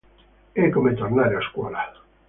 È 0.51 0.67
come 0.71 0.95
tornare 0.95 1.35
a 1.35 1.41
scuola. 1.51 1.93